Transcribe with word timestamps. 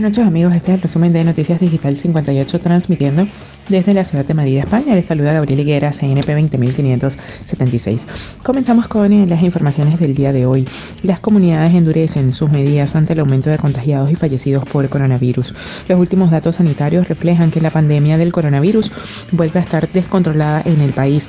Buenas 0.00 0.16
noches 0.16 0.28
amigos, 0.28 0.54
este 0.54 0.70
es 0.70 0.76
el 0.76 0.80
resumen 0.80 1.12
de 1.12 1.24
Noticias 1.24 1.60
Digital 1.60 1.94
58 1.94 2.60
transmitiendo 2.60 3.26
desde 3.68 3.92
la 3.92 4.02
ciudad 4.02 4.24
de 4.24 4.32
Madrid, 4.32 4.56
España. 4.56 4.94
Les 4.94 5.04
saluda 5.04 5.34
Gabriel 5.34 5.60
Higuera, 5.60 5.92
CNP 5.92 6.36
20576. 6.36 8.06
Comenzamos 8.42 8.88
con 8.88 9.12
eh, 9.12 9.26
las 9.26 9.42
informaciones 9.42 10.00
del 10.00 10.14
día 10.14 10.32
de 10.32 10.46
hoy. 10.46 10.66
Las 11.02 11.20
comunidades 11.20 11.74
endurecen 11.74 12.32
sus 12.32 12.50
medidas 12.50 12.96
ante 12.96 13.12
el 13.12 13.20
aumento 13.20 13.50
de 13.50 13.58
contagiados 13.58 14.10
y 14.10 14.14
fallecidos 14.14 14.64
por 14.64 14.88
coronavirus. 14.88 15.52
Los 15.86 16.00
últimos 16.00 16.30
datos 16.30 16.56
sanitarios 16.56 17.06
reflejan 17.06 17.50
que 17.50 17.60
la 17.60 17.70
pandemia 17.70 18.16
del 18.16 18.32
coronavirus 18.32 18.90
vuelve 19.32 19.60
a 19.60 19.62
estar 19.62 19.86
descontrolada 19.92 20.62
en 20.64 20.80
el 20.80 20.94
país. 20.94 21.28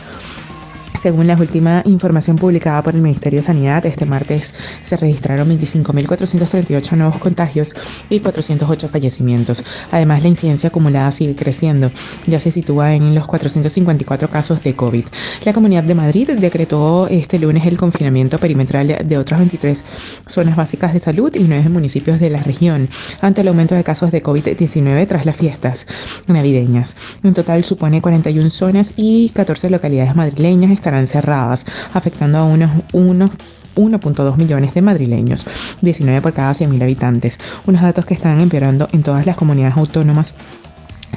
Según 1.00 1.26
la 1.26 1.36
última 1.36 1.82
información 1.86 2.36
publicada 2.36 2.84
por 2.84 2.94
el 2.94 3.02
Ministerio 3.02 3.40
de 3.40 3.46
Sanidad, 3.46 3.86
este 3.86 4.06
martes 4.06 4.54
se 4.84 4.98
registraron 4.98 5.50
25.438 5.50 6.92
nuevos 6.96 7.18
contagios 7.18 7.74
y 8.10 8.20
408 8.20 8.88
fallecimientos. 8.88 9.64
Además, 9.92 10.22
la 10.22 10.28
incidencia 10.28 10.70
acumulada 10.70 11.12
sigue 11.12 11.36
creciendo. 11.36 11.92
Ya 12.28 12.40
se 12.40 12.52
sitúa 12.52 12.94
en 12.94 13.16
los 13.16 13.26
454 13.26 14.30
casos 14.30 14.64
de 14.64 14.76
COVID. 14.76 15.06
La 15.44 15.54
Comunidad 15.54 15.84
de 15.84 15.96
Madrid 15.96 16.30
decretó 16.30 17.08
este 17.08 17.40
lunes 17.40 17.66
el 17.66 17.78
confinamiento 17.78 18.38
perimetral 18.38 19.00
de 19.04 19.18
otras 19.18 19.40
23 19.40 19.84
zonas 20.28 20.56
básicas 20.56 20.94
de 20.94 21.00
salud 21.00 21.34
y 21.36 21.40
nueve 21.40 21.70
municipios 21.70 22.20
de 22.20 22.30
la 22.30 22.44
región 22.44 22.90
ante 23.22 23.42
el 23.42 23.48
aumento 23.48 23.74
de 23.74 23.84
casos 23.84 24.12
de 24.12 24.22
COVID-19 24.22 25.08
tras 25.08 25.26
las 25.26 25.36
fiestas 25.36 25.88
navideñas. 26.28 26.96
En 27.24 27.34
total 27.34 27.64
supone 27.64 28.02
41 28.02 28.52
zonas 28.52 28.94
y 28.98 29.30
14 29.30 29.70
localidades 29.70 30.16
madrileñas 30.16 30.72
estarán 30.82 31.08
cerradas, 31.08 31.66
afectando 31.94 32.40
a 32.40 32.44
unos 32.44 32.72
1.2 32.92 34.38
millones 34.38 34.74
de 34.74 34.82
madrileños, 34.82 35.46
19 35.82 36.22
por 36.22 36.34
cada 36.34 36.52
100.000 36.52 36.82
habitantes, 36.82 37.40
unos 37.66 37.82
datos 37.82 38.06
que 38.06 38.16
están 38.16 38.42
empeorando 38.42 38.90
en 38.92 39.04
todas 39.04 39.26
las 39.26 39.38
comunidades 39.38 39.78
autónomas 39.78 40.34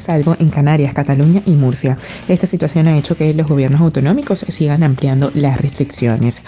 salvo 0.00 0.36
en 0.38 0.48
Canarias, 0.50 0.94
Cataluña 0.94 1.42
y 1.46 1.52
Murcia. 1.52 1.96
Esta 2.28 2.46
situación 2.46 2.86
ha 2.88 2.98
hecho 2.98 3.16
que 3.16 3.32
los 3.34 3.46
gobiernos 3.46 3.80
autonómicos 3.80 4.44
sigan 4.48 4.82
ampliando 4.82 5.30
las 5.34 5.60
restricciones. 5.60 6.42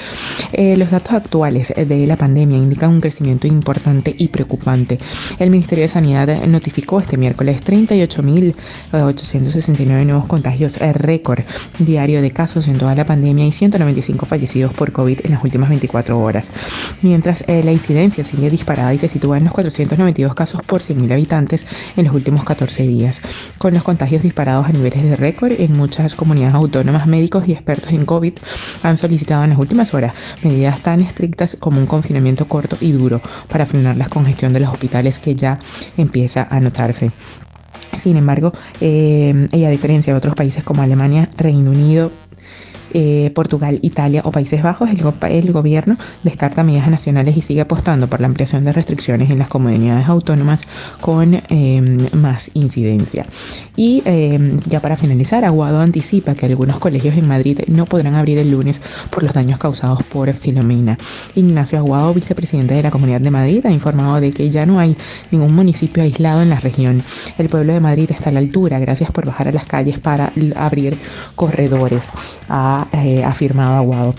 Eh, 0.52 0.76
los 0.76 0.90
datos 0.90 1.14
actuales 1.14 1.72
de 1.76 2.06
la 2.06 2.16
pandemia 2.16 2.58
indican 2.58 2.90
un 2.90 3.00
crecimiento 3.00 3.46
importante 3.46 4.12
y 4.16 4.28
preocupante. 4.28 4.98
El 5.38 5.50
Ministerio 5.50 5.82
de 5.82 5.88
Sanidad 5.88 6.44
notificó 6.46 7.00
este 7.00 7.16
miércoles 7.16 7.62
38.869 7.64 10.06
nuevos 10.06 10.26
contagios 10.26 10.78
récord 10.78 11.40
diario 11.78 12.22
de 12.22 12.30
casos 12.30 12.68
en 12.68 12.78
toda 12.78 12.94
la 12.94 13.04
pandemia 13.04 13.44
y 13.46 13.52
195 13.52 14.26
fallecidos 14.26 14.72
por 14.72 14.92
COVID 14.92 15.20
en 15.24 15.32
las 15.32 15.42
últimas 15.42 15.68
24 15.68 16.18
horas. 16.18 16.50
Mientras 17.02 17.44
eh, 17.46 17.62
la 17.64 17.72
incidencia 17.72 18.24
sigue 18.24 18.50
disparada 18.50 18.94
y 18.94 18.98
se 18.98 19.08
sitúa 19.08 19.38
en 19.38 19.44
los 19.44 19.52
492 19.52 20.34
casos 20.34 20.62
por 20.62 20.82
100.000 20.82 21.12
habitantes 21.12 21.66
en 21.96 22.04
los 22.04 22.14
últimos 22.14 22.44
14 22.44 22.82
días 22.82 23.20
con 23.58 23.74
los 23.74 23.82
contagios 23.82 24.22
disparados 24.22 24.66
a 24.66 24.72
niveles 24.72 25.02
de 25.02 25.16
récord 25.16 25.52
en 25.58 25.72
muchas 25.72 26.14
comunidades 26.14 26.54
autónomas, 26.54 27.06
médicos 27.06 27.48
y 27.48 27.52
expertos 27.52 27.92
en 27.92 28.04
COVID 28.04 28.34
han 28.82 28.96
solicitado 28.96 29.44
en 29.44 29.50
las 29.50 29.58
últimas 29.58 29.94
horas 29.94 30.14
medidas 30.42 30.80
tan 30.80 31.00
estrictas 31.00 31.56
como 31.58 31.80
un 31.80 31.86
confinamiento 31.86 32.46
corto 32.46 32.76
y 32.80 32.92
duro 32.92 33.20
para 33.48 33.66
frenar 33.66 33.96
la 33.96 34.08
congestión 34.08 34.52
de 34.52 34.60
los 34.60 34.70
hospitales 34.70 35.18
que 35.18 35.34
ya 35.34 35.58
empieza 35.96 36.46
a 36.50 36.60
notarse. 36.60 37.10
Sin 37.98 38.16
embargo, 38.16 38.52
eh, 38.80 39.48
y 39.52 39.64
a 39.64 39.70
diferencia 39.70 40.12
de 40.12 40.18
otros 40.18 40.34
países 40.34 40.62
como 40.62 40.82
Alemania, 40.82 41.28
Reino 41.36 41.70
Unido, 41.70 42.10
eh, 42.92 43.30
Portugal, 43.34 43.78
Italia 43.82 44.22
o 44.24 44.32
Países 44.32 44.62
Bajos, 44.62 44.88
el, 44.90 45.52
gobierno 45.52 45.96
descarta 46.22 46.62
medidas 46.62 46.88
nacionales 46.88 47.36
y 47.36 47.42
sigue 47.42 47.60
apostando 47.60 48.06
por 48.06 48.20
la 48.20 48.26
ampliación 48.26 48.64
de 48.64 48.72
restricciones 48.72 49.30
en 49.30 49.38
las 49.38 49.48
comunidades 49.48 50.08
autónomas 50.08 50.62
con 51.00 51.34
eh, 51.34 52.08
más 52.12 52.50
incidencia. 52.54 53.26
Y 53.76 54.02
eh, 54.04 54.58
ya 54.66 54.80
para 54.80 54.96
finalizar, 54.96 55.44
Aguado 55.44 55.80
anticipa 55.80 56.34
que 56.34 56.46
algunos 56.46 56.78
colegios 56.78 57.16
en 57.16 57.28
Madrid 57.28 57.60
no 57.68 57.86
podrán 57.86 58.14
abrir 58.14 58.38
el 58.38 58.50
lunes 58.50 58.80
por 59.10 59.22
los 59.22 59.32
daños 59.32 59.58
causados 59.58 60.02
por 60.04 60.32
Filomena. 60.32 60.98
Ignacio 61.34 61.78
Aguado, 61.78 62.14
vicepresidente 62.14 62.74
de 62.74 62.82
la 62.82 62.90
Comunidad 62.90 63.20
de 63.20 63.30
Madrid, 63.30 63.66
ha 63.66 63.70
informado 63.70 64.20
de 64.20 64.30
que 64.30 64.50
ya 64.50 64.66
no 64.66 64.78
hay 64.78 64.96
ningún 65.30 65.54
municipio 65.54 66.02
aislado 66.02 66.42
en 66.42 66.50
la 66.50 66.60
región. 66.60 67.02
El 67.38 67.48
pueblo 67.48 67.72
de 67.72 67.80
Madrid 67.80 68.10
está 68.10 68.30
a 68.30 68.32
la 68.32 68.40
altura, 68.40 68.78
gracias 68.78 69.10
por 69.10 69.26
bajar 69.26 69.48
a 69.48 69.52
las 69.52 69.66
calles 69.66 69.98
para 69.98 70.32
abrir 70.54 70.98
corredores. 71.34 72.10
A 72.76 72.88
eh, 72.92 73.24
afirmado 73.24 73.74
Aguado 73.76 74.14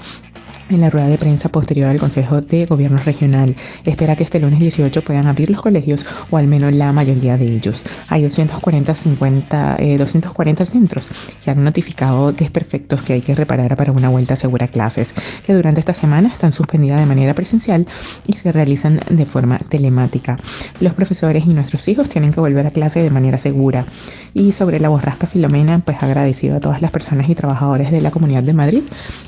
en 0.69 0.81
la 0.81 0.89
rueda 0.89 1.07
de 1.07 1.17
prensa 1.17 1.50
posterior 1.50 1.89
al 1.89 2.00
Consejo 2.00 2.41
de 2.41 2.66
Gobierno 2.66 2.97
Regional. 2.97 3.55
Espera 3.85 4.16
que 4.16 4.23
este 4.23 4.39
lunes 4.39 4.59
18 4.59 5.01
puedan 5.01 5.28
abrir 5.28 5.50
los 5.50 5.61
colegios 5.61 6.05
o 6.29 6.38
al 6.38 6.47
menos 6.47 6.73
la 6.73 6.91
mayoría 6.91 7.38
de 7.38 7.45
ellos. 7.45 7.83
Hay 8.09 8.23
240, 8.23 8.94
50, 8.94 9.78
240 9.97 10.66
centros 10.66 11.09
que 11.44 11.51
han 11.51 11.63
notificado 11.63 12.31
desperfectos 12.31 13.01
que 13.01 13.13
hay 13.13 13.22
que 13.22 13.35
reparar 13.35 13.75
para 13.75 13.91
una 13.91 14.09
vuelta 14.09 14.35
segura 14.35 14.66
a 14.66 14.69
clases, 14.69 15.13
que 15.45 15.53
durante 15.53 15.79
esta 15.79 15.94
semana 15.94 16.29
están 16.29 16.53
suspendidas 16.53 16.99
de 16.99 17.05
manera 17.05 17.34
presencial 17.34 17.88
y 18.25 18.34
se 18.34 18.51
realizan 18.51 18.99
de 19.09 19.25
forma 19.25 19.57
telemática. 19.57 20.38
Los 20.79 20.94
profesores 20.94 21.45
y 21.45 21.53
nuestros 21.53 21.88
hijos 21.88 22.09
tienen 22.09 22.31
que 22.31 22.39
volver 22.39 22.67
a 22.67 22.72
clase 22.72 23.01
de 23.01 23.09
manera 23.09 23.38
segura. 23.38 23.85
Y 24.34 24.51
sobre 24.51 24.79
la 24.79 24.89
borrasca 24.89 25.28
Filomena, 25.28 25.79
pues 25.79 26.01
agradecido 26.03 26.57
a 26.57 26.59
todas 26.59 26.81
las 26.81 26.91
personas 26.91 27.29
y 27.29 27.35
trabajadores 27.35 27.91
de 27.91 28.01
la 28.01 28.11
Comunidad 28.11 28.44
de 28.44 28.53
Madrid 28.53 28.84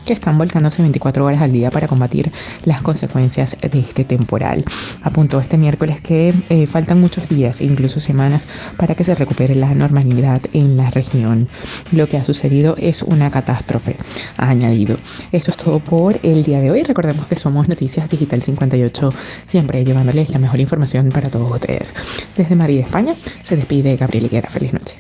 que 0.10 0.14
están 0.14 0.40
volcándose 0.40 0.82
24 0.82 1.24
horas 1.24 1.40
al 1.40 1.52
día 1.52 1.70
para 1.70 1.88
combatir 1.88 2.32
las 2.66 2.82
consecuencias 2.82 3.56
de 3.62 3.80
este 3.80 4.04
temporal. 4.04 4.66
Apuntó 5.04 5.40
este 5.40 5.56
miércoles 5.56 6.02
que 6.02 6.34
eh, 6.50 6.66
faltan 6.66 7.00
muchos 7.00 7.30
días, 7.30 7.62
incluso 7.62 8.00
semanas, 8.00 8.48
para 8.76 8.96
que 8.96 9.04
se 9.04 9.14
recupere 9.14 9.54
la 9.54 9.72
normalidad 9.76 10.42
en 10.54 10.78
la 10.78 10.90
región. 10.90 11.48
Lo 11.92 12.10
que 12.10 12.18
ha 12.18 12.24
sucedido 12.24 12.76
es 12.80 13.04
una 13.04 13.30
catástrofe, 13.30 13.98
ha 14.38 14.50
añadido. 14.50 14.98
Esto 15.32 15.52
es 15.52 15.58
todo 15.58 15.78
por 15.78 16.18
el 16.24 16.42
día 16.42 16.60
de 16.60 16.72
hoy. 16.72 16.82
Recordemos 16.82 17.28
que 17.28 17.36
somos 17.36 17.68
Noticias 17.68 18.10
Digital 18.10 18.42
58, 18.42 19.14
siempre 19.46 19.86
llevándoles 19.86 20.32
la 20.32 20.40
mejor 20.40 20.60
información 20.60 21.10
para 21.10 21.30
todos 21.30 21.52
ustedes. 21.52 21.94
Desde 22.36 22.56
Madrid, 22.56 22.80
España, 22.80 23.14
se 23.44 23.56
despide 23.56 23.96
Gabriel 23.96 24.26
Higuera. 24.26 24.50
Feliz 24.50 24.74
noche. 24.74 24.98